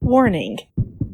[0.00, 0.58] Warning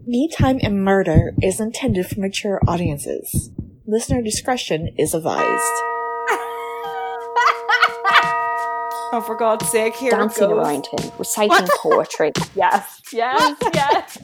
[0.06, 3.50] Me Time and Murder is intended for mature audiences.
[3.86, 5.62] Listener discretion is advised.
[9.12, 10.58] Oh, for God's sake, here Dancing it goes.
[10.66, 12.32] around him, reciting poetry.
[12.56, 14.18] Yes, yes, yes.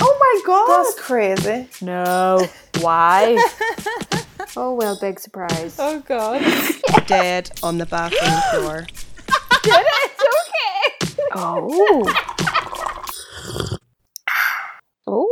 [0.00, 0.66] Oh my God.
[0.84, 1.68] That's crazy.
[1.80, 2.44] No.
[2.80, 3.38] Why?
[4.56, 5.76] oh, well, big surprise.
[5.78, 6.42] Oh God.
[7.06, 8.86] Dead on the bathroom floor.
[9.62, 10.10] Did it?
[11.00, 11.22] It's okay.
[11.36, 12.33] Oh.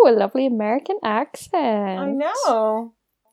[0.06, 1.98] A lovely American accent.
[2.01, 2.92] I know.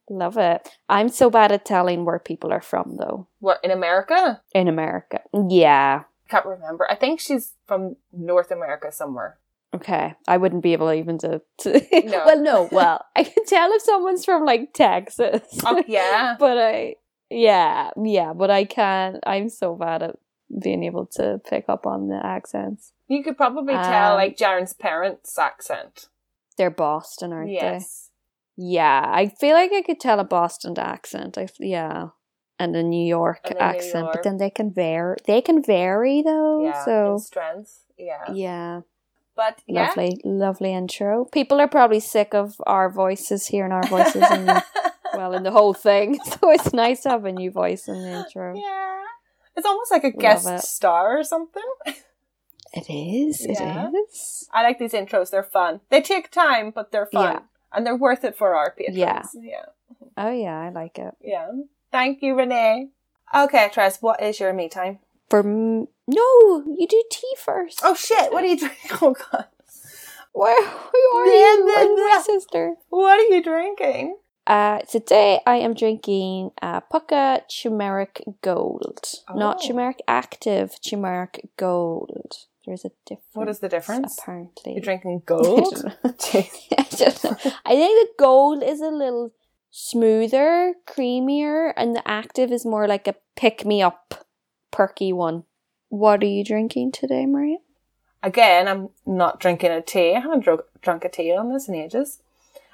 [0.09, 0.69] Love it.
[0.87, 4.41] I'm so bad at telling where people are from, though, What, in America?
[4.53, 5.21] in America.
[5.33, 6.03] Yeah.
[6.27, 6.89] I Can't remember.
[6.89, 9.37] I think she's from North America somewhere.
[9.73, 10.15] Okay.
[10.27, 11.41] I wouldn't be able even to.
[11.59, 12.23] to No.
[12.25, 12.69] well, no.
[12.71, 15.41] Well, I can tell if someone's from, like, Texas.
[15.63, 16.35] Oh, yeah.
[16.39, 16.95] but I.
[17.29, 17.91] Yeah.
[18.01, 18.33] Yeah.
[18.33, 19.17] But I can't.
[19.27, 20.15] I'm so bad at
[20.59, 22.93] being able to pick up on the accents.
[23.07, 26.07] You could probably tell, Um, like, Jaren's parents' accent.
[26.59, 27.53] They're Boston, aren't they?
[27.53, 28.11] Yes.
[28.57, 31.37] Yeah, I feel like I could tell a Boston accent.
[31.37, 32.09] I yeah,
[32.59, 34.13] and a New York And a New accent, York.
[34.13, 35.15] but then they can vary.
[35.25, 36.65] They can vary though.
[36.65, 36.83] Yeah.
[36.83, 37.85] so strength.
[37.97, 38.31] Yeah.
[38.33, 38.81] yeah,
[39.35, 39.87] But yeah.
[39.87, 41.25] lovely, lovely intro.
[41.31, 44.45] People are probably sick of our voices, hearing our voices, and
[45.13, 46.19] well, in the whole thing.
[46.25, 48.55] So it's nice to have a new voice in the intro.
[48.55, 49.03] Yeah.
[49.55, 50.61] It's almost like a guest it.
[50.61, 51.63] star or something.
[52.73, 53.45] It is.
[53.45, 54.47] It is.
[54.53, 55.31] I like these intros.
[55.31, 55.81] They're fun.
[55.89, 57.33] They take time, but they're fun.
[57.33, 57.39] Yeah.
[57.73, 58.97] And they're worth it for our patrons.
[58.97, 59.23] Yeah.
[59.35, 59.65] Yeah.
[60.17, 61.15] Oh yeah, I like it.
[61.21, 61.49] Yeah.
[61.91, 62.89] Thank you, Renee.
[63.35, 64.99] Okay, Tress, what is your me time?
[65.29, 67.81] For m- no, you do tea first.
[67.83, 68.91] Oh shit, what are you drinking?
[69.01, 69.45] Oh god.
[70.33, 71.63] Where who are you?
[71.65, 72.75] blah, I'm my sister.
[72.89, 74.17] What are you drinking?
[74.47, 78.99] Uh, today I am drinking uh, Pukka Turmeric Gold.
[79.33, 79.67] Not Oh.
[79.67, 82.33] Turmeric Active, Turmeric Gold.
[82.69, 83.33] There's a difference.
[83.33, 84.19] What is the difference?
[84.19, 84.73] Apparently.
[84.73, 85.83] You're drinking I gold?
[86.03, 87.25] I don't.
[87.65, 89.31] I think the gold is a little
[89.71, 94.27] smoother, creamier, and the active is more like a pick me up,
[94.69, 95.45] perky one.
[95.87, 97.57] What are you drinking today, Maria?
[98.21, 100.13] Again, I'm not drinking a tea.
[100.13, 102.21] I haven't drunk, drunk a tea on this in ages.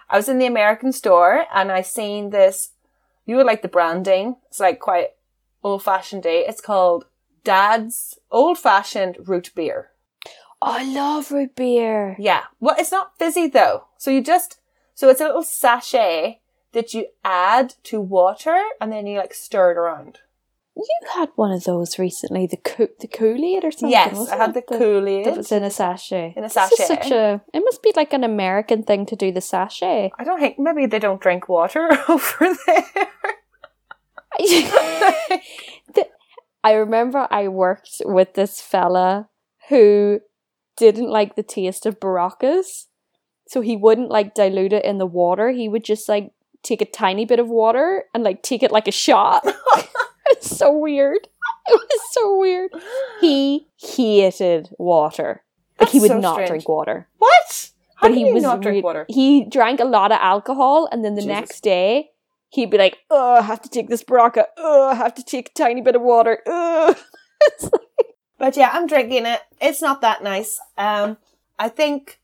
[0.09, 2.71] I was in the American store and I seen this.
[3.25, 4.35] You would like the branding.
[4.49, 5.11] It's like quite
[5.63, 6.43] old fashioned day.
[6.45, 7.05] It's called
[7.45, 9.91] Dad's Old Fashioned Root Beer.
[10.61, 12.15] Oh, I love root beer.
[12.17, 12.43] Yeah.
[12.59, 13.85] Well, it's not fizzy though.
[13.97, 14.59] So you just,
[14.95, 16.39] so it's a little sachet
[16.71, 20.19] that you add to water and then you like stir it around.
[20.75, 23.91] You had one of those recently, the Co- the Kool-Aid or something.
[23.91, 24.67] yes, I had the it?
[24.67, 25.25] Kool-Aid.
[25.25, 26.33] That was in a sachet.
[26.35, 26.83] In a sachet.
[26.83, 27.41] such a.
[27.53, 30.11] It must be like an American thing to do the sachet.
[30.19, 33.07] I don't think, maybe they don't drink water over there.
[36.65, 39.29] I remember I worked with this fella
[39.69, 40.19] who
[40.77, 42.87] didn't like the taste of Beroccas,
[43.47, 45.51] so he wouldn't like dilute it in the water.
[45.51, 46.31] He would just like
[46.63, 49.43] take a tiny bit of water and like take it like a shot.
[50.31, 51.27] it's so weird.
[51.67, 52.71] It was so weird.
[53.21, 55.43] He hated water.
[55.79, 56.49] Like he would so not strange.
[56.49, 57.07] drink water.
[57.19, 57.69] What?
[57.97, 59.05] How But he was not drink re- water?
[59.07, 61.27] He drank a lot of alcohol, and then the Jesus.
[61.27, 62.09] next day
[62.49, 64.45] he'd be like, "Oh, I have to take this Berocca.
[64.57, 66.41] Oh, I have to take a tiny bit of water.
[66.45, 66.95] Oh."
[67.47, 69.41] It's like- But yeah, I'm drinking it.
[69.61, 70.59] It's not that nice.
[70.77, 71.17] Um,
[71.59, 72.19] I think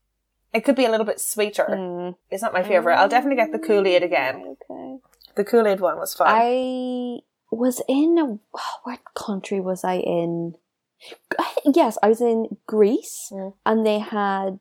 [0.53, 1.65] it could be a little bit sweeter.
[1.69, 2.95] Mm, It's not my favorite.
[2.95, 4.55] I'll definitely get the Kool Aid again.
[4.69, 4.97] okay.
[5.35, 6.27] The Kool Aid one was fun.
[6.29, 7.19] I
[7.51, 10.55] was in a, what country was I in?
[11.65, 13.53] Yes, I was in Greece, Mm.
[13.65, 14.59] and they had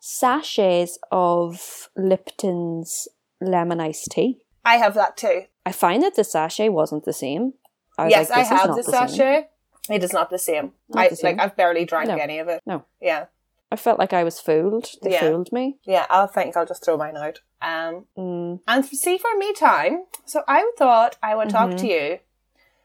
[0.00, 3.08] sachets of Lipton's
[3.40, 4.38] lemon iced tea.
[4.64, 5.44] I have that too.
[5.66, 7.54] I find that the sachet wasn't the same.
[7.98, 8.92] I was yes, like, I have the same.
[9.08, 9.48] sachet.
[9.88, 10.72] It is not the same.
[10.88, 11.36] Not I the same.
[11.36, 11.44] like.
[11.44, 12.16] I've barely drank No.
[12.16, 12.60] any of it.
[12.66, 12.84] No.
[13.00, 13.26] Yeah,
[13.72, 14.88] I felt like I was fooled.
[15.02, 15.20] They Yeah.
[15.20, 15.78] fooled me.
[15.84, 16.06] yeah.
[16.10, 17.40] I'll think I'll just throw mine out.
[17.62, 18.60] Um, Mm.
[18.66, 20.04] and see for me time.
[20.24, 21.78] So I thought I would talk Mhm.
[21.80, 22.18] to you.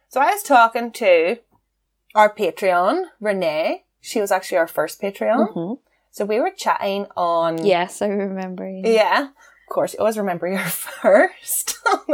[0.10, 1.38] So I was talking to
[2.14, 3.86] our Patreon, Renee.
[4.02, 5.54] She was actually our first Patreon.
[5.54, 5.80] Mhm.
[6.12, 7.66] So we were chatting on.
[7.66, 8.68] Yes, I remember.
[8.70, 8.82] you.
[8.86, 9.30] Yeah.
[9.68, 11.78] Of course, you always remember your first.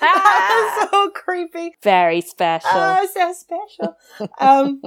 [0.00, 1.74] that was so creepy.
[1.82, 2.70] Very special.
[2.72, 3.96] Oh, so special.
[4.38, 4.80] Um,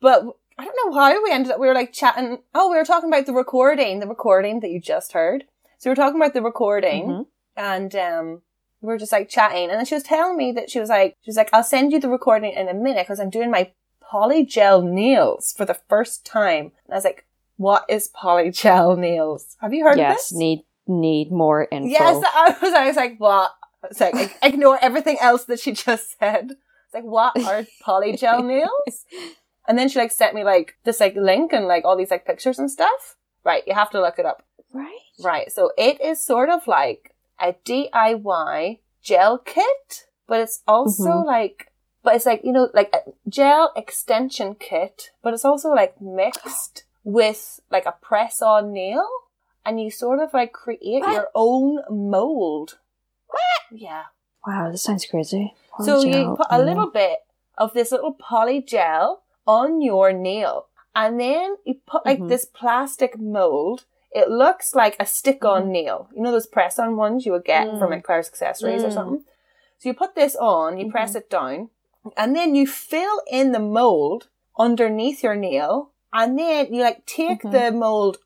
[0.00, 0.24] but
[0.58, 1.60] I don't know how we ended up.
[1.60, 2.38] We were like chatting.
[2.54, 5.44] Oh, we were talking about the recording, the recording that you just heard.
[5.78, 7.26] So we were talking about the recording, Mhm.
[7.56, 8.42] and um,
[8.80, 9.70] we were just like chatting.
[9.70, 11.92] And then she was telling me that she was like, she was like, I'll send
[11.92, 13.72] you the recording in a minute because I'm doing my
[14.02, 16.72] polygel nails for the first time.
[16.84, 17.26] And I was like,
[17.60, 19.54] what is polygel nails?
[19.60, 20.32] Have you heard of yes, this?
[20.32, 21.88] need need more info.
[21.90, 22.72] Yes, I was.
[22.72, 23.52] I was like, what?
[23.84, 26.52] It's like ignore everything else that she just said.
[26.52, 29.04] It's like, what are polygel nails?
[29.68, 32.24] And then she like sent me like this like link and like all these like
[32.24, 33.16] pictures and stuff.
[33.44, 34.42] Right, you have to look it up.
[34.72, 34.98] Right.
[35.22, 41.26] Right, so it is sort of like a DIY gel kit, but it's also Mhm.
[41.26, 41.72] like,
[42.02, 46.84] but it's like, you know, like a gel extension kit, but it's also like mixed
[47.04, 49.06] with like a press on nail
[49.64, 51.12] and you sort of like create What?
[51.12, 52.78] your own mold.
[53.26, 53.80] What?
[53.80, 54.04] Yeah.
[54.46, 55.54] Wow, this sounds crazy.
[55.84, 57.18] So you put a little bit
[57.56, 62.28] of this little poly gel on your nail, and then you put like Mhm.
[62.28, 63.84] this plastic mold.
[64.12, 65.70] It looks like a stick-on Mhm.
[65.70, 66.08] nail.
[66.14, 67.78] You know those press-on ones you would get Mm.
[67.78, 68.94] from like Claire's accessories or Mm.
[68.94, 69.24] something.
[69.78, 71.16] So you put this on, you press Mhm.
[71.16, 71.70] it down,
[72.16, 77.42] and then you fill in the mold underneath your nail, and then you like take
[77.42, 77.50] Mhm.
[77.52, 78.18] the mold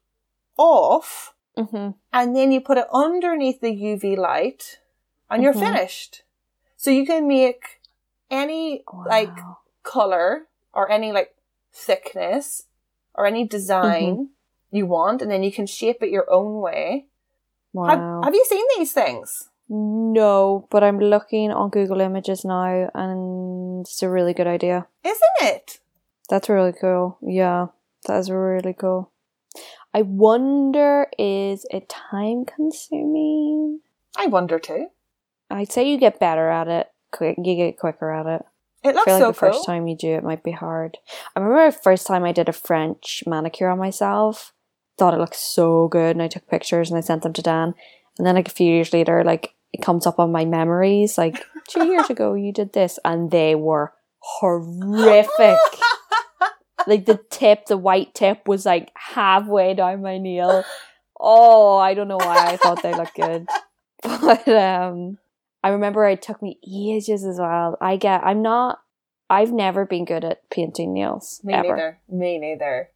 [0.56, 1.94] off, Mhm.
[2.12, 4.78] and then you put it underneath the UV light,
[5.30, 5.60] and you're Mhm.
[5.60, 6.22] finished.
[6.76, 7.80] So you can make
[8.30, 9.36] any like
[9.82, 11.34] color or any like
[11.72, 12.66] thickness
[13.14, 14.76] or any design Mm-hmm.
[14.76, 17.06] you want, and then you can shape it your own way.
[17.72, 17.86] wow.
[17.88, 19.50] Have, have you seen these things?
[19.68, 24.86] no, but I'm looking on Google Images now, and it's a really good idea.
[25.02, 25.80] Isn't it?
[26.28, 27.16] That's really cool.
[27.22, 27.68] Yeah,
[28.06, 29.10] that is really cool.
[29.92, 33.80] I wonder, is it time consuming?
[34.16, 34.88] I wonder too.
[35.50, 36.88] I'd say you get better at it.
[37.12, 38.44] Quick, you get quicker at it.
[38.82, 39.52] It looks I feel like so the cool.
[39.52, 40.98] first time you do it might be hard.
[41.34, 44.52] I remember the first time I did a French manicure on myself.
[44.98, 47.74] Thought it looked so good, and I took pictures and I sent them to Dan.
[48.18, 51.44] And then like a few years later, like it comes up on my memories, like
[51.68, 55.58] two years ago you did this, and they were horrific.
[56.86, 60.64] like the tip, the white tip was like halfway down my nail.
[61.18, 63.46] Oh, I don't know why I thought they looked good.
[64.02, 65.18] But um
[65.62, 67.78] I remember it took me ages as well.
[67.80, 68.80] I get I'm not
[69.30, 71.40] I've never been good at painting nails.
[71.42, 71.68] Me ever.
[71.68, 71.98] neither.
[72.08, 72.90] Me neither.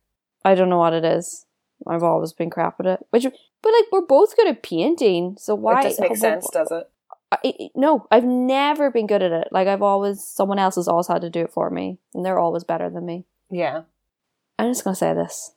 [0.44, 1.46] I don't know what it is.
[1.86, 3.00] I've always been crap at it.
[3.10, 6.70] Which but like we're both good at painting, so why It just makes sense, does
[6.70, 6.90] it?
[7.32, 9.48] I, it- no, I've never been good at it.
[9.50, 12.38] Like I've always someone else has always had to do it for me, and they're
[12.38, 13.24] always better than me.
[13.50, 13.82] Yeah.
[14.58, 15.52] I'm just gonna say this.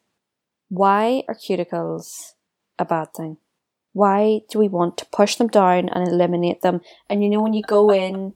[0.70, 2.34] Why are cuticles
[2.80, 3.38] a bad thing?
[3.94, 6.82] Why do we want to push them down and eliminate them?
[7.10, 8.34] And you know when you go in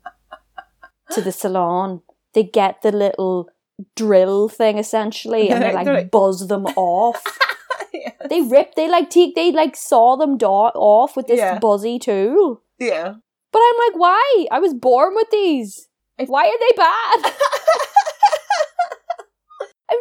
[1.11, 2.01] to the salon,
[2.33, 3.49] they get the little
[3.95, 7.23] drill thing essentially and they like, like- buzz them off.
[7.93, 8.11] yeah.
[8.29, 11.59] they rip they like take they like saw them do- off with this Yeah.
[11.59, 12.61] buzzy tool.
[12.79, 13.13] Yeah.
[13.53, 14.45] But I'm like, why?
[14.51, 15.87] I was born with these.
[16.25, 17.33] Why are they bad?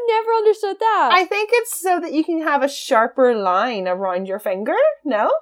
[0.06, 1.10] Never understood that.
[1.12, 4.74] I think it's so that you can have a sharper line around your finger.
[5.04, 5.32] No?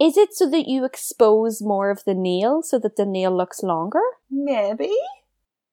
[0.00, 3.62] Is it so that you expose more of the nail so that the nail looks
[3.62, 4.00] longer?
[4.30, 4.90] Maybe.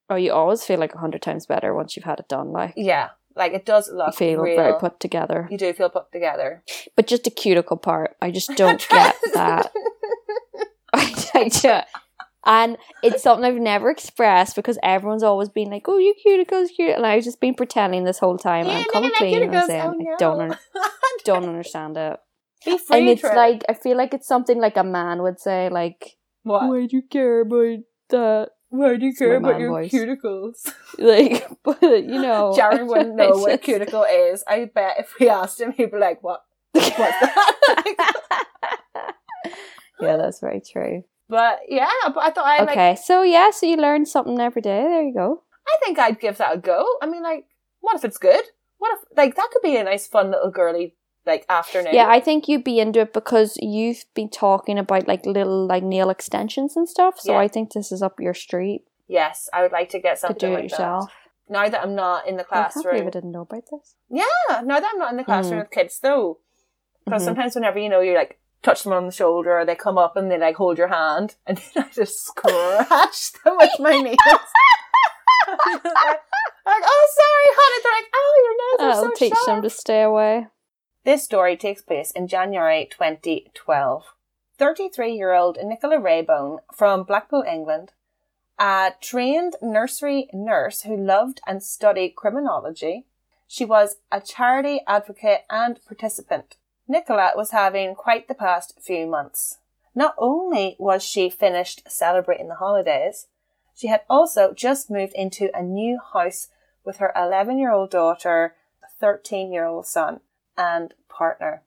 [0.09, 2.73] Or you always feel like a hundred times better once you've had it done, like
[2.75, 3.09] Yeah.
[3.35, 4.55] Like it does you look feel real.
[4.55, 5.47] very put together.
[5.51, 6.63] you do feel put together.
[6.95, 9.71] But just the cuticle part, I just don't get that.
[10.93, 11.49] I, I
[12.47, 16.95] and it's something I've never expressed because everyone's always been like, "Oh, your cuticles cute,"
[16.95, 18.65] and I've just been pretending this whole time.
[18.65, 20.57] Yeah, I'm look coming clean and saying Oh, I don't un-
[21.25, 22.17] don't understand it.
[22.65, 25.69] Be free, and it's like I feel like it's something like a man would say,
[25.69, 26.69] like, what?
[26.69, 27.79] "Why do you care about
[28.09, 29.91] that?" Why do you care about your voice.
[29.91, 30.73] cuticles?
[30.97, 34.43] Like, but you know, Jared wouldn't know what a cuticle is.
[34.47, 36.41] I bet if we asked him, he'd be like, "What?
[36.71, 37.93] What's that?"
[40.01, 41.03] yeah, that's very true.
[41.29, 42.69] But yeah, but I thought I like.
[42.69, 44.81] okay, so yeah, so you learn something every day.
[44.83, 45.43] There you go.
[45.67, 46.85] I think I'd give that a go.
[47.01, 47.45] I mean, like,
[47.81, 48.43] what if it's good?
[48.77, 51.93] What if like that could be a nice, fun little girly like afternoon?
[51.93, 55.83] Yeah, I think you'd be into it because you've been talking about like little like
[55.83, 57.19] nail extensions and stuff.
[57.19, 57.39] So Yeah.
[57.39, 60.37] I think this is up your street yes, I would like to get to something
[60.37, 61.05] do it like yourself.
[61.07, 61.13] that.
[61.53, 63.95] Now that I'm not in the I can't believe classroom, I didn't know about this.
[64.09, 64.61] yeah.
[64.63, 65.63] Now that I'm not in the classroom Mm.
[65.63, 66.39] with kids, though,
[67.05, 67.25] because Mhm.
[67.25, 70.15] sometimes whenever you know you're like touch them on the shoulder, or they come up
[70.15, 74.17] and they like hold your hand, and then I just scratch them with my nails.
[75.47, 77.81] like, oh, sorry, honey.
[77.83, 79.45] They're like, oh, your nails are That'll so teach sharp.
[79.45, 80.47] them to stay away.
[81.05, 84.03] This story takes place in January 2012.
[84.57, 87.93] 33 year old Nicola Raybone from Blackpool, England,
[88.59, 93.05] a trained nursery nurse who loved and studied criminology.
[93.47, 96.57] She was a charity advocate and participant.
[96.87, 99.59] Nicola was having quite the past few months.
[99.93, 103.27] Not only was she finished celebrating the holidays,
[103.75, 106.49] she had also just moved into a new house
[106.83, 108.55] with her 11 year old daughter,
[108.99, 110.21] 13 year old son,
[110.57, 111.61] and partner.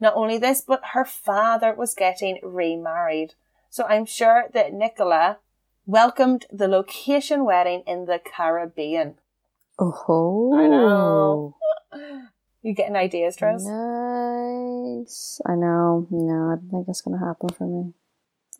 [0.00, 3.34] Not only this, but her father was getting remarried.
[3.68, 5.38] So I'm sure that Nicola
[5.86, 9.16] welcomed the location wedding in the Caribbean.
[9.78, 10.54] Oh.
[10.56, 11.56] I know.
[12.62, 13.64] You getting ideas, Tress?
[13.64, 15.40] Nice.
[15.46, 16.06] I know.
[16.10, 17.94] No, I don't think it's gonna happen for me.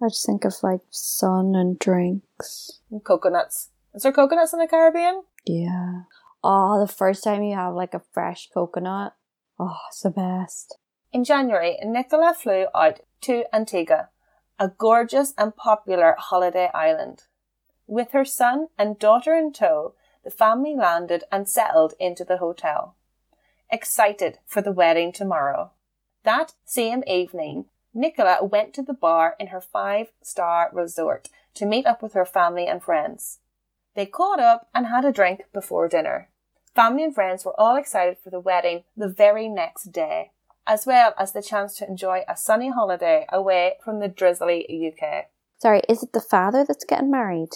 [0.02, 2.80] I just think of like sun and drinks.
[2.90, 3.68] And Coconuts.
[3.94, 5.22] Is there coconuts in the Caribbean?
[5.44, 6.02] Yeah.
[6.42, 9.14] Oh, the first time you have like a fresh coconut.
[9.58, 10.78] Oh, it's the best.
[11.12, 14.08] In January, Nicola flew out to Antigua,
[14.58, 17.24] a gorgeous and popular holiday island.
[17.86, 22.94] With her son and daughter in tow, the family landed and settled into the hotel.
[23.72, 25.70] Excited for the wedding tomorrow.
[26.24, 31.86] That same evening, Nicola went to the bar in her five star resort to meet
[31.86, 33.38] up with her family and friends.
[33.94, 36.28] They caught up and had a drink before dinner.
[36.74, 40.32] Family and friends were all excited for the wedding the very next day,
[40.66, 45.26] as well as the chance to enjoy a sunny holiday away from the drizzly UK.
[45.58, 47.50] Sorry, is it the father that's getting married?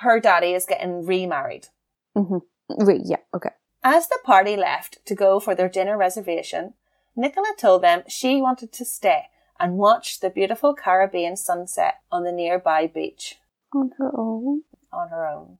[0.00, 1.68] Her daddy is getting remarried.
[2.16, 2.38] Mm-hmm.
[2.84, 3.50] Wait, yeah, okay.
[3.88, 6.74] As the party left to go for their dinner reservation,
[7.14, 9.26] Nicola told them she wanted to stay
[9.60, 13.38] and watch the beautiful Caribbean sunset on the nearby beach
[13.72, 14.62] On her own.
[14.92, 15.58] on her own.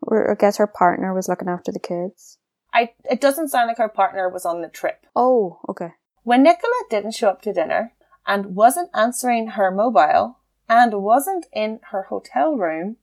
[0.00, 2.38] Or I guess her partner was looking after the kids.
[2.72, 5.04] I, it doesn't sound like her partner was on the trip.
[5.14, 5.90] Oh, okay.
[6.22, 7.92] When Nicola didn't show up to dinner
[8.26, 12.96] and wasn't answering her mobile and wasn't in her hotel room,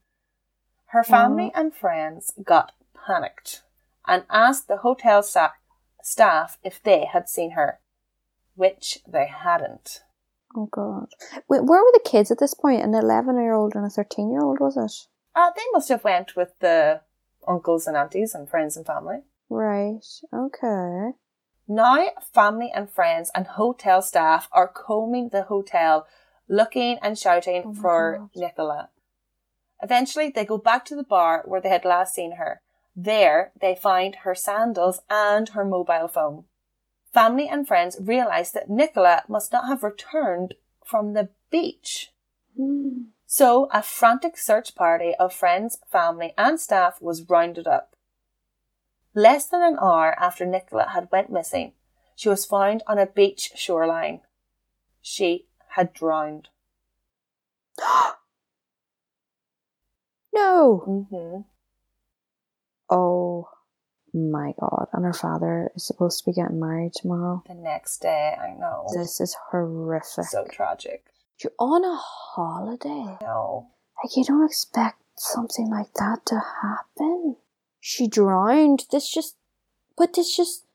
[0.88, 1.60] her family oh.
[1.60, 2.72] and friends got
[3.06, 3.62] panicked
[4.08, 5.54] and asked the hotel sta-
[6.02, 7.80] staff if they had seen her,
[8.56, 10.04] which they hadn't.
[10.56, 11.08] Oh god.
[11.50, 12.84] Wait, where were the kids at this point?
[12.84, 15.08] An eleven year old and a thirteen year old, was it?
[15.36, 17.02] Uh, they must have went with the
[17.48, 19.22] uncles and aunties and friends and family.
[19.50, 20.06] Right.
[20.34, 21.12] Okay.
[21.68, 26.06] Now, family and friends and hotel staff are combing the hotel,
[26.48, 28.30] looking and shouting Oh for God.
[28.36, 28.90] Nicola.
[29.82, 32.62] Eventually, they go back to the bar where they had last seen her.
[32.96, 36.46] There, they find her sandals and her mobile phone.
[37.14, 42.12] Family and friends realize that Nicola must not have returned from the beach.
[43.26, 47.96] So, a frantic search party of friends, family, and staff was rounded up.
[49.16, 51.74] Less than an hour after Nicola had went missing,
[52.16, 54.22] she was found on a beach shoreline.
[55.02, 56.50] She had drowned.
[60.34, 60.78] no.
[61.10, 61.53] hmm
[62.94, 63.50] Oh
[64.14, 64.88] my god.
[64.94, 67.44] And her father is supposed to be getting married tomorrow.
[67.48, 68.88] The next day, I know.
[68.94, 70.26] This is horrific.
[70.26, 71.06] So tragic.
[71.44, 73.18] You're on a holiday.
[73.22, 73.70] No.
[74.04, 77.38] Like you don't expect something like that to happen.
[77.80, 78.86] She drowned.
[78.92, 79.36] This just
[79.98, 80.66] but this just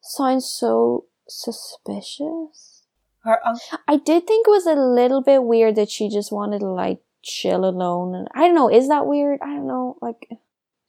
[0.00, 2.82] sounds so suspicious.
[3.22, 3.78] Her uncle.
[3.86, 7.00] I did think it was a little bit weird that she just wanted to like
[7.22, 9.40] chill alone and I don't know, is that weird?
[9.42, 10.28] I don't know, like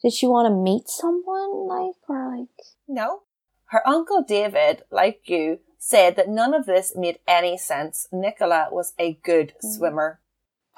[0.01, 2.47] did she want to meet someone like or like
[2.87, 3.23] No.
[3.65, 8.07] Her uncle David, like you, said that none of this made any sense.
[8.11, 9.75] Nicola was a good mm.
[9.77, 10.19] swimmer.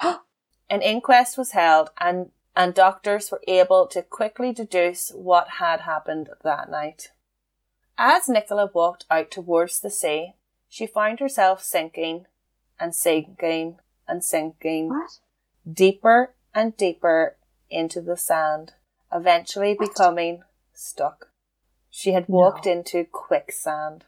[0.00, 6.30] An inquest was held and, and doctors were able to quickly deduce what had happened
[6.42, 7.10] that night.
[7.98, 10.34] As Nicola walked out towards the sea,
[10.68, 12.26] she found herself sinking
[12.80, 13.78] and sinking
[14.08, 15.18] and sinking what?
[15.70, 17.36] deeper and deeper
[17.70, 18.72] into the sand,
[19.14, 20.42] eventually becoming
[20.74, 21.30] stuck.
[21.88, 22.72] She had walked No.
[22.72, 24.04] into quicksand.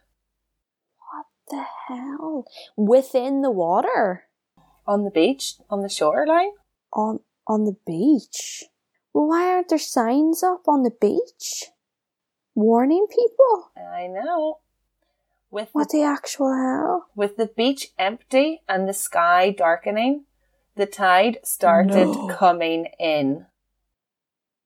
[1.13, 2.45] What the hell?
[2.77, 4.25] Within the water?
[4.87, 6.53] On the beach, on the shoreline?
[6.93, 8.65] On on the beach?
[9.13, 11.71] Well, why aren't there signs up on the beach?
[12.55, 13.71] Warning people?
[13.77, 14.59] I know.
[15.51, 17.07] With What the actual hell?
[17.15, 20.25] With the beach empty and the sky darkening,
[20.75, 22.29] the tide started No.
[22.29, 23.47] coming in.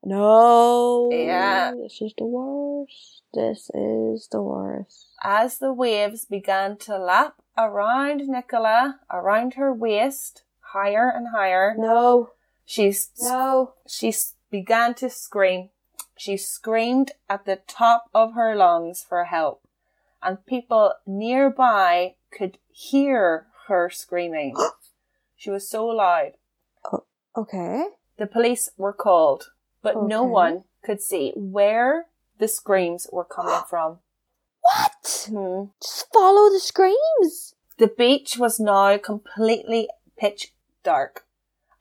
[0.05, 1.09] No.
[1.13, 1.73] Yeah.
[1.81, 3.23] This is the worst.
[3.35, 5.09] This is the worst.
[5.23, 12.31] As the waves began to lap around Nicola, around her waist, higher and higher, No.
[12.65, 13.75] She's No.
[13.87, 14.13] she
[14.51, 15.71] began to scream.
[16.17, 19.67] She screamed at the top of her lungs for help,
[20.23, 24.55] and people nearby could hear her screaming.
[25.37, 26.33] she was so loud.
[27.37, 27.87] Okay.
[28.19, 29.51] The police were called,
[29.83, 32.07] but no one could see where
[32.39, 33.99] the screams were coming from.
[34.61, 35.29] What?
[35.29, 35.65] Hmm.
[35.83, 37.55] Just follow the screams.
[37.79, 41.25] The beach was now completely pitch dark,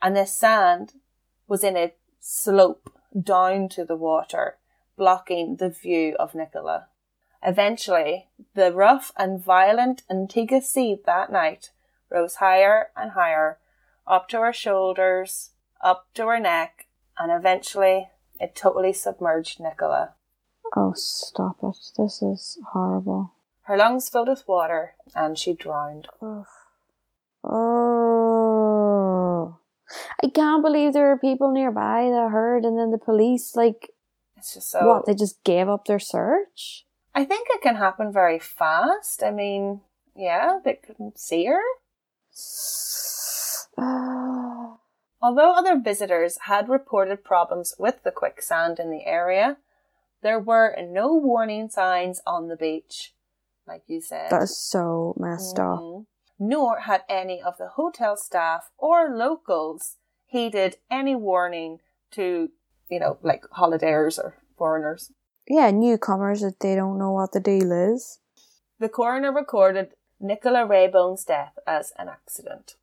[0.01, 0.93] and the sand
[1.47, 4.57] was in a slope down to the water,
[4.95, 6.87] blocking the view of Nicola.
[7.43, 11.71] Eventually, the rough and violent Antigua sea that night
[12.09, 13.59] rose higher and higher,
[14.05, 15.51] up to her shoulders,
[15.81, 16.87] up to her neck,
[17.19, 18.09] and eventually
[18.39, 20.13] it totally submerged Nicola.
[20.75, 21.75] Oh, stop it.
[21.97, 23.33] This is horrible.
[23.63, 26.07] Her lungs filled with water and she drowned.
[27.43, 29.57] Oh.
[30.23, 33.89] I can't believe there were people nearby that heard, and then the police, like,
[34.37, 34.85] It's just so.
[34.85, 36.85] what, they just gave up their search?
[37.15, 39.23] I think it can happen very fast.
[39.23, 39.81] I mean,
[40.15, 41.61] yeah, they couldn't see her.
[43.77, 44.48] Uh,
[45.21, 45.27] Ah.
[45.27, 49.57] Although other visitors had reported problems with the quicksand in the area,
[50.21, 53.13] there were no warning signs on the beach,
[53.67, 54.31] like you said.
[54.31, 55.79] that is so messed up.
[55.79, 56.05] Mhm.
[56.39, 61.79] Nor had any of the hotel staff or locals heeded any warning
[62.11, 62.49] to,
[62.87, 65.11] you know, like holidayers or foreigners.
[65.47, 68.19] Yeah, newcomers that they don't know what the deal is.
[68.77, 72.75] The coroner recorded Nicola Raybone's death as an accident.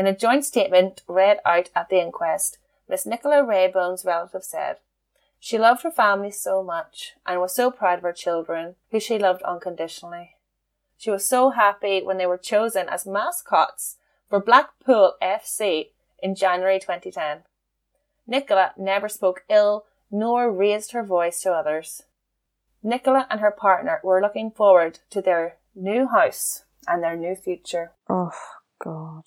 [0.00, 2.56] In a joint statement read out at the inquest,
[2.88, 4.78] Miss Nicola Raybone's relative said,
[5.38, 9.18] She loved her family so much and was so proud of her children, who she
[9.18, 10.36] loved unconditionally.
[10.96, 13.96] She was so happy when they were chosen as mascots
[14.30, 15.90] for Blackpool FC
[16.22, 17.40] in January 2010.
[18.26, 22.04] Nicola never spoke ill nor raised her voice to others.
[22.82, 27.92] Nicola and her partner were looking forward to their new house and their new future.
[28.08, 28.32] oh,
[28.82, 29.24] God.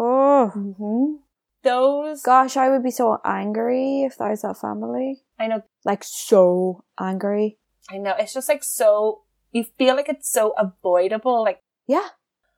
[0.00, 0.50] Oh.
[0.56, 1.16] Mm-hmm.
[1.62, 5.20] Those, Gosh, I would be so angry if that was that family.
[5.38, 7.58] I know, Like, so angry.
[7.90, 8.14] I know.
[8.18, 9.22] It's just like so.
[9.52, 11.44] You feel like it's so avoidable.
[11.44, 12.08] Like, Yeah.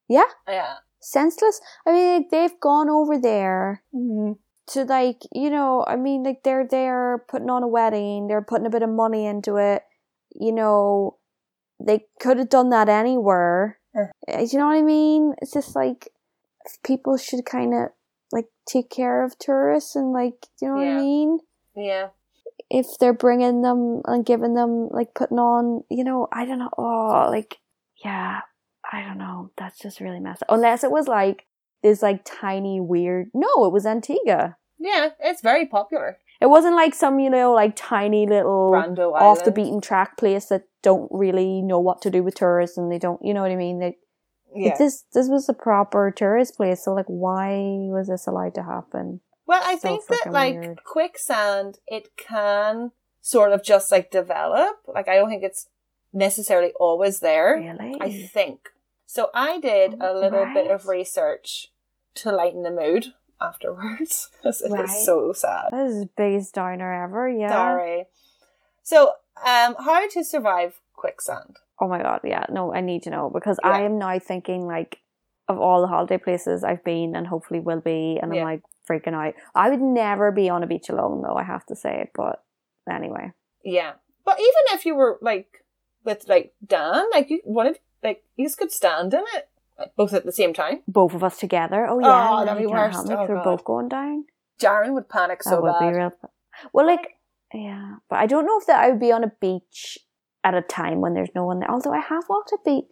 [0.08, 0.30] Yeah.
[0.46, 1.60] yeah, Senseless.
[1.84, 4.34] I mean, like, they've gone over there mm-hmm.
[4.68, 8.66] to, like, you know, I mean, like, they're there putting on a wedding, they're putting
[8.66, 9.82] a bit of money into it.
[10.32, 11.18] You know,
[11.80, 13.80] they could have done that anywhere.
[13.96, 15.34] Uh, You know what I mean?
[15.42, 16.08] It's just like,
[16.84, 17.88] people should kind of,
[18.32, 21.38] like, take care of tourists and, like, you know what I mean?
[21.76, 22.08] yeah.
[22.70, 26.70] if they're bringing them and giving them like putting on, you know, I don't know.
[26.76, 27.58] Oh, like
[28.04, 28.40] yeah,
[28.90, 29.50] I don't know.
[29.56, 30.48] That's just really messed up.
[30.50, 31.46] Unless it was like
[31.82, 33.30] this like tiny weird.
[33.34, 34.56] No, it was Antigua.
[34.78, 36.18] Yeah, it's very popular.
[36.40, 40.46] It wasn't like some you know like tiny little Brando off the beaten track place
[40.46, 43.52] that don't really know what to do with tourists and they don't you know what
[43.52, 43.78] I mean.
[43.78, 43.96] They
[44.54, 44.76] Yeah.
[44.76, 46.84] this this was a proper tourist place.
[46.84, 47.50] So like, why
[47.90, 49.20] was this allowed to happen?
[49.46, 50.84] Well, I So think that like weird.
[50.84, 54.76] quicksand, it can sort of just like develop.
[54.86, 55.68] Like, I don't think it's
[56.12, 57.56] necessarily always there.
[57.58, 57.96] Really?
[58.00, 58.68] I think.
[59.06, 61.72] So I did a Oh, little bit of research
[62.16, 64.88] to lighten the mood afterwards because it is Right.
[65.04, 65.68] so sad.
[65.70, 67.28] That is biggest downer ever.
[67.28, 67.48] Yeah.
[67.50, 68.06] Sorry.
[68.82, 69.14] So,
[69.46, 71.56] um, how to survive quicksand?
[71.80, 72.44] Oh my god, yeah.
[72.50, 73.70] No, I need to know because Yeah.
[73.70, 74.98] I am now thinking like
[75.48, 78.42] of all the holiday places I've been and hopefully will be and Yeah.
[78.42, 79.34] I'm like freaking out.
[79.54, 82.02] I would never be on a beach alone though, I have to say.
[82.02, 82.42] It, but
[82.90, 83.32] anyway.
[83.64, 83.92] Yeah,
[84.24, 85.64] but even if you were like
[86.04, 89.48] with like Dan, like you wanted, like you could stand in it
[89.96, 90.82] both at the same time.
[90.86, 91.86] Both of us together.
[91.88, 92.28] Oh, oh yeah.
[92.30, 93.08] Oh, that'd be you can't worst.
[93.10, 93.44] have me Oh, God.
[93.44, 94.24] both going down.
[94.60, 95.90] Jaren would panic That so would bad.
[95.92, 96.12] be real.
[96.72, 97.18] Well like
[97.52, 97.96] yeah.
[98.08, 99.98] But I don't know if that I would be on a beach
[100.44, 101.70] at a time when there's no one there.
[101.70, 102.86] Although I have walked a beach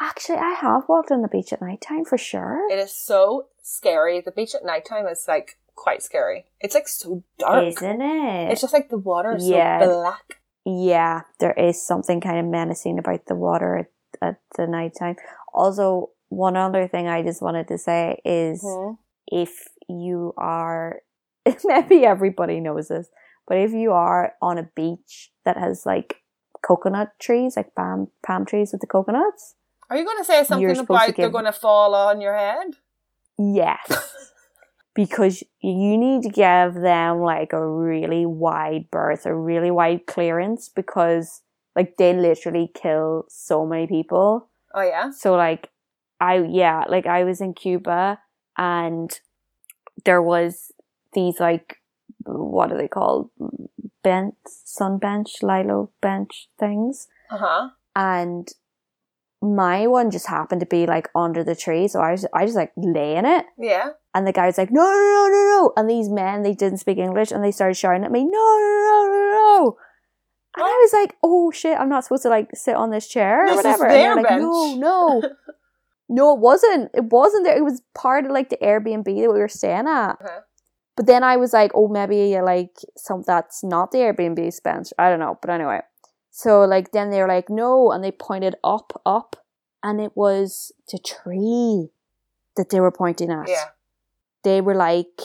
[0.00, 2.70] actually I have walked on the beach at night time for sure.
[2.70, 4.20] It is so scary.
[4.20, 6.44] The beach at night time is like quite scary.
[6.60, 7.64] It's like so dark.
[7.66, 8.52] Isn't it?
[8.52, 9.80] It's just like the water is Yeah.
[9.80, 10.40] so black.
[10.64, 13.86] Yeah, there is something kind of menacing about the water at,
[14.20, 15.16] at the night time.
[15.54, 18.98] Also, one other thing I just wanted to say is Mhm.
[19.28, 21.02] if you are,
[21.64, 23.08] maybe everybody knows this,
[23.46, 26.16] but if you are on a beach that has like
[26.66, 29.54] coconut trees, like palm, palm trees with the coconuts,
[29.88, 32.20] Are you going to say something You're supposed to about they're going to fall on
[32.20, 32.76] your head?
[33.38, 34.12] yes.
[34.94, 40.70] because you need to give them like a really wide berth, a really wide clearance
[40.70, 41.42] because
[41.76, 44.48] like they literally kill so many people.
[44.74, 45.10] Oh yeah.
[45.10, 45.68] So like
[46.18, 48.18] I yeah, like I was in Cuba
[48.56, 49.20] and
[50.06, 50.72] there was
[51.12, 51.76] these like
[52.24, 53.30] what are they called?
[54.06, 57.08] Bench sun bench, lilo bench things.
[57.28, 57.68] Uh huh.
[57.96, 58.48] And
[59.42, 62.56] my one just happened to be like under the tree, so I was I just
[62.56, 63.46] like lay in it.
[63.58, 63.90] Yeah.
[64.14, 65.72] And the guy was like, no, no, no, no, no.
[65.76, 68.78] And these men, they didn't speak English and they started shouting at me, no, no,
[68.86, 69.76] no, no, no.
[70.56, 73.42] And I was like, oh shit, I'm not supposed to like sit on this chair
[73.44, 73.86] or This is whatever.
[73.86, 74.42] And they're like, bench.
[74.42, 75.22] no, no.
[76.08, 76.90] no, it wasn't.
[76.94, 77.58] It wasn't there.
[77.58, 80.12] It was part of like the Airbnb that we were staying at.
[80.12, 80.40] Uh-huh.
[80.96, 84.88] But then I was like, oh, maybe like some that's not the Airbnb bench.
[84.98, 85.38] I don't know.
[85.40, 85.80] But anyway.
[86.30, 89.36] So like then they were like, no, and they pointed up, up,
[89.82, 91.90] and it was the tree
[92.56, 93.64] that they were pointing at Yeah.
[94.42, 95.20] they were like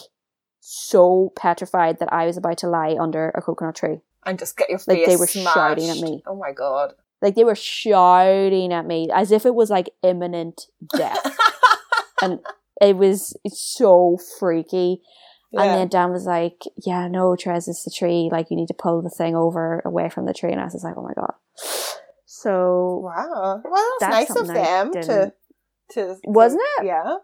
[0.60, 4.02] so petrified that I was about to lie under a coconut tree.
[4.26, 5.54] And just get your Like, face they were smashed.
[5.56, 6.22] shouting at me.
[6.28, 6.94] Oh my god.
[7.22, 11.38] Like they were shouting at me as if it was like imminent death.
[12.22, 12.40] and
[12.82, 15.02] it was it's so freaky.
[15.54, 18.30] And then Dan was like, Yeah, no, Tress, it's the tree.
[18.32, 20.52] Like, you need to pull the thing over away from the tree.
[20.52, 21.34] And I was just like, Oh my God.
[22.26, 23.62] So, Wow.
[23.64, 25.34] Well, that's, That's nice of them to,
[25.92, 26.16] to.
[26.24, 26.86] Wasn't it?
[26.86, 27.18] Yeah.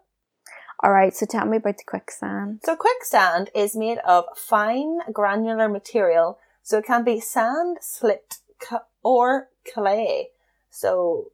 [0.83, 2.59] all right, so tell me about the quicksand.
[2.63, 8.39] So quicksand is made of fine granular material, so it can be sand, silt,
[9.03, 10.29] or clay.
[10.69, 11.31] So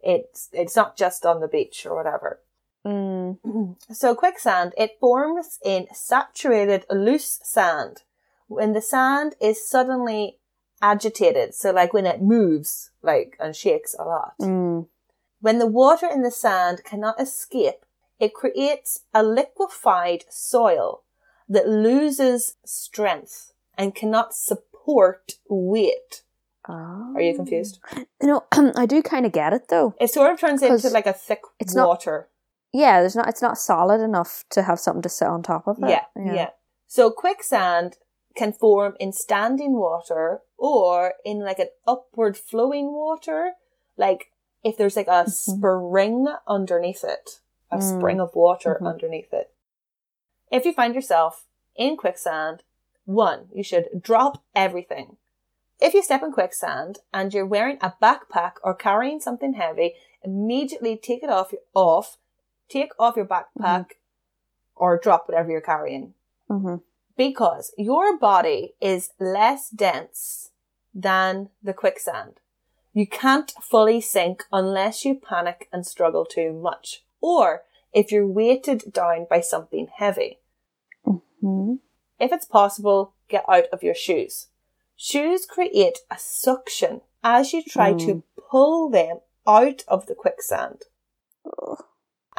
[0.00, 2.40] it's it's not just on the beach or whatever.
[2.86, 8.02] Mm, So quicksand, it forms in saturated loose sand.
[8.46, 10.38] When the sand is suddenly
[10.80, 14.34] agitated, so like when it moves, like, and shakes a lot.
[14.40, 14.86] mm,
[15.40, 17.84] When the water in the sand cannot escape,
[18.18, 21.02] it creates a liquefied soil
[21.48, 26.22] that loses strength and cannot support weight.
[26.68, 27.12] oh.
[27.14, 27.78] Are you confused?
[27.96, 28.44] You know,
[28.76, 29.94] I do kind of get it though.
[30.00, 32.28] It sort of turns into like a thick it's not- water.
[32.72, 33.28] Yeah, there's not.
[33.28, 35.88] It's not solid enough to have something to sit on top of it.
[35.88, 36.50] Yeah, yeah,
[36.86, 37.96] So quicksand
[38.34, 43.52] can form in standing water or in like an upward flowing water.
[43.96, 44.30] Like
[44.62, 47.82] if there's like a spring underneath it, a Mm.
[47.82, 48.86] spring of water Mhm.
[48.86, 49.52] underneath it.
[50.50, 52.62] If you find yourself in quicksand,
[53.04, 55.16] one, you should drop everything.
[55.80, 60.96] If you step in quicksand and you're wearing a backpack or carrying something heavy, immediately
[60.96, 62.18] take it off, off,
[62.68, 63.86] take off your backpack
[64.76, 66.14] or drop whatever you're carrying
[66.48, 66.76] hmm
[67.16, 70.50] because your body is less dense
[70.94, 72.34] than the quicksand.
[72.92, 78.92] You can't fully sink unless you panic and struggle too much, or if you're weighted
[78.92, 80.38] down by something heavy.
[81.04, 81.74] hmm
[82.20, 84.46] If it's possible, get out of your shoes.
[84.96, 90.84] Shoes create a suction as you try to pull them out of the quicksand.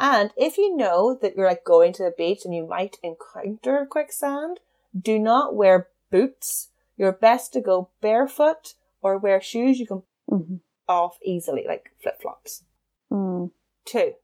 [0.00, 3.86] And if you know that you're like going to the beach and you might encounter
[3.88, 4.58] quicksand,
[4.98, 6.68] do not wear boots.
[6.96, 10.56] You're best to go barefoot or wear shoes you can hmm
[10.88, 12.64] off easily, like flip flops.
[13.12, 13.52] Mm.
[13.84, 14.14] Two,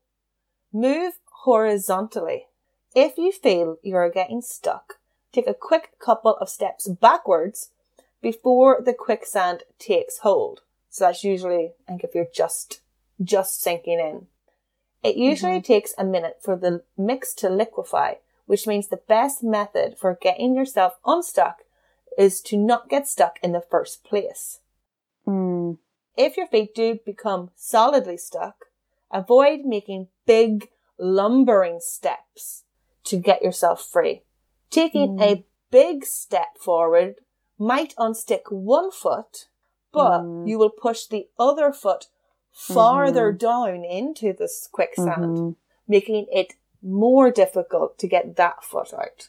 [0.72, 1.12] move
[1.44, 2.46] horizontally.
[2.92, 4.94] If you feel you are getting stuck,
[5.32, 7.70] take a quick couple of steps backwards
[8.20, 10.62] before the quicksand takes hold.
[10.90, 12.80] So that's usually, I think, if you're just
[13.22, 14.26] just sinking in.
[15.06, 18.14] It usually takes a minute for the mix to liquefy,
[18.46, 21.62] which means the best method for getting yourself unstuck
[22.18, 24.60] is to not get stuck in the first place.
[25.26, 25.78] Mm.
[26.16, 28.66] If your feet do become solidly stuck,
[29.12, 32.64] avoid making big, lumbering steps
[33.04, 34.22] to get yourself free.
[34.70, 37.16] Taking a big step forward
[37.58, 39.46] might unstick one foot,
[39.92, 40.48] but Mm.
[40.48, 42.06] you will push the other foot
[42.56, 45.56] farther down into this quicksand, Mhm.
[45.86, 49.28] making it more difficult to get that foot out.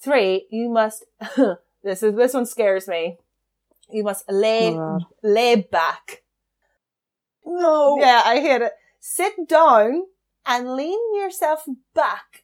[0.00, 1.04] Three, you must,
[1.82, 3.18] this is, this one scares me.
[3.90, 6.22] You must lay, Oh, lay back.
[7.44, 7.98] No.
[7.98, 8.72] Yeah, I hate it.
[9.00, 10.06] Sit down
[10.44, 12.42] and lean yourself back.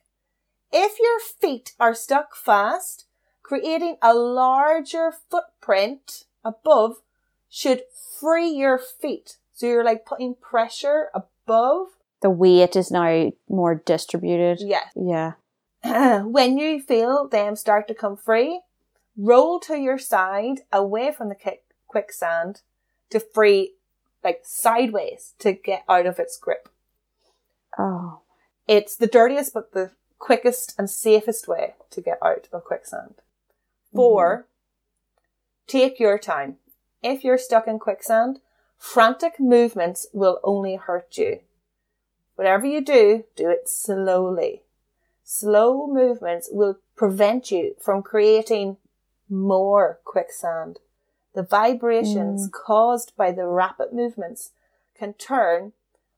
[0.73, 3.07] If your feet are stuck fast,
[3.43, 7.03] creating a larger footprint above
[7.49, 7.83] should
[8.19, 9.37] free your feet.
[9.55, 11.87] So you're like putting pressure above.
[12.21, 14.59] The weight is now more distributed.
[14.61, 14.93] Yes.
[14.97, 15.33] Yeah.
[16.23, 18.61] when you feel them start to come free,
[19.17, 22.63] roll to your side away from the kick- quicksand
[23.11, 23.75] to free,
[24.25, 26.69] like sideways to get out of its grip.
[27.79, 28.21] Oh.
[28.67, 33.17] It's the dirtiest but the quickest and safest way to get out of quicksand.
[33.95, 34.43] 4 mm-hmm.
[35.69, 36.57] take your time.
[37.03, 38.41] If you're stuck in quicksand,
[38.85, 41.41] frantic movements will only hurt you.
[42.37, 44.63] Whatever you do, do it slowly.
[45.25, 48.77] Slow movements will prevent you from creating
[49.29, 50.81] more quicksand.
[51.35, 52.53] The vibrations mm.
[52.53, 54.51] caused by the rapid movements
[54.97, 55.73] can turn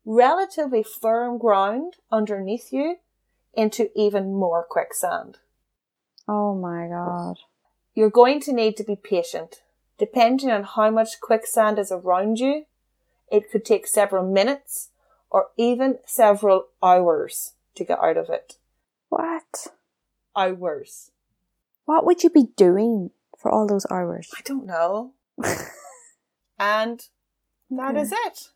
[0.04, 2.96] relatively firm ground underneath you
[3.54, 5.38] into even more quicksand.
[6.26, 7.38] Oh my god.
[7.94, 9.62] You're going to need to be patient.
[9.98, 12.66] Depending on how much quicksand is around you,
[13.30, 14.90] it could take several minutes
[15.30, 18.58] or even several hours to get out of it.
[19.08, 19.68] What?
[20.36, 21.10] Hours.
[21.84, 24.30] What would you be doing for all those hours?
[24.36, 25.14] I don't know.
[26.58, 27.02] And
[27.70, 27.98] that hmm.
[27.98, 28.48] is it.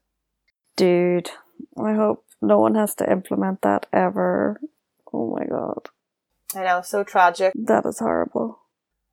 [0.76, 1.30] Dude,
[1.78, 4.60] I hope no one has to implement that ever.
[5.12, 5.88] Oh my god.
[6.54, 7.52] I know, so tragic.
[7.54, 8.60] That is horrible.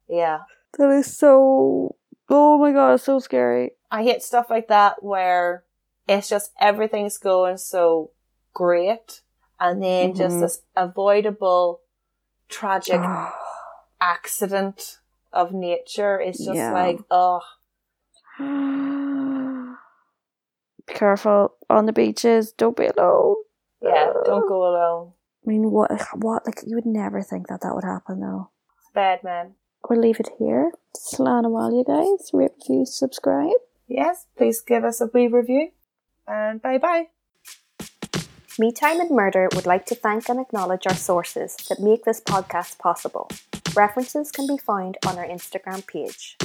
[0.07, 0.41] Yeah.
[0.77, 1.95] That is so
[2.29, 3.71] Oh my god, it's so scary.
[3.91, 5.63] I hate stuff like that where
[6.07, 8.11] it's just everything's going so
[8.53, 9.21] great
[9.59, 10.41] and then just Mhm.
[10.41, 11.81] this avoidable
[12.49, 13.01] tragic
[14.01, 14.99] accident
[15.33, 16.73] of nature is just Yeah.
[16.73, 17.41] like oh
[20.87, 22.51] Be careful on the beaches.
[22.53, 23.35] Don't be alone.
[23.81, 25.13] yeah don't go alone
[25.45, 25.91] I mean, what?
[26.15, 26.45] What?
[26.45, 28.49] Like you would never think that that would happen, though.
[28.79, 29.53] it's bad man
[29.89, 30.71] We'll leave it here.
[30.95, 32.31] Slán while you guys.
[32.33, 33.59] Rate, review, subscribe.
[33.87, 35.69] yes please give us a wee review
[36.27, 37.07] and bye bye
[38.59, 42.19] Me Time and Murder would like to thank and acknowledge our sources that make this
[42.19, 43.29] podcast possible.
[43.75, 46.35] References can be found on our Instagram page.